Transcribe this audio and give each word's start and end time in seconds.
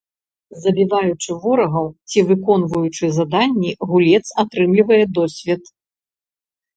Забіваючы 0.61 1.35
ворагаў 1.41 1.87
ці 2.09 2.23
выконваючы 2.29 3.09
заданні, 3.17 3.71
гулец 3.91 4.23
атрымлівае 4.45 4.99
досвед. 5.19 5.63